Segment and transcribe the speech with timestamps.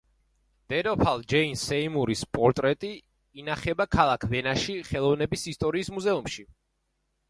[0.71, 2.91] დედოფალ ჯეინ სეიმურის პორტრეტი
[3.43, 6.53] ინახება ქალაქ ვენაში, ხელოვნების ისტორიის მუზეუმში.